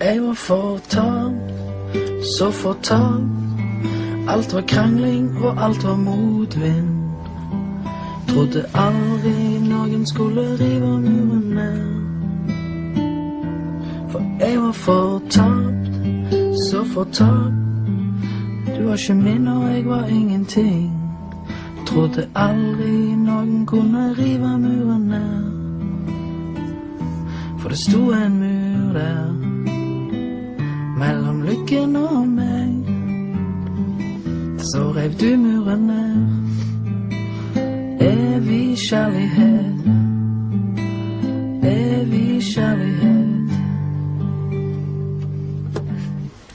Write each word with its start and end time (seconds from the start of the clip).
Jeg 0.00 0.22
var 0.22 0.32
fortapt, 0.34 1.52
så 2.38 2.50
fortapt. 2.50 3.22
Alt 4.28 4.54
var 4.54 4.60
krangling, 4.60 5.44
og 5.44 5.64
alt 5.64 5.84
var 5.84 5.96
motvind. 5.96 6.88
Trodde 8.28 8.64
aldri 8.74 9.58
noen 9.68 10.06
skulle 10.06 10.40
rive 10.60 11.00
muren 11.00 11.50
ned. 11.54 11.80
For 14.10 14.22
jeg 14.40 14.60
var 14.62 14.72
fortapt, 14.72 15.90
så 16.70 16.84
fortapt. 16.94 17.54
Du 18.78 18.84
var 18.84 18.94
ikke 18.94 19.14
min, 19.14 19.48
og 19.48 19.74
jeg 19.74 19.86
var 19.86 20.04
ingenting. 20.06 20.92
Trodde 21.86 22.28
aldri 22.34 23.14
noen 23.16 23.66
kunne 23.66 24.14
rive 24.18 24.58
muren. 24.58 24.81
For 27.62 27.68
det 27.68 27.78
sto 27.78 28.10
en 28.10 28.38
mur 28.38 28.92
der 28.92 29.32
mellom 30.98 31.42
lykken 31.42 31.96
og 31.96 32.26
meg. 32.28 32.72
Så 34.58 34.92
rev 34.96 35.12
du 35.20 35.36
muren 35.36 35.86
ned. 35.86 36.26
Evig 38.00 38.78
kjærlighet. 38.78 39.74
Evig 41.62 42.42
kjærlighet. 42.42 43.21